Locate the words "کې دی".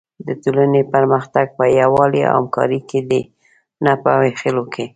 2.89-3.21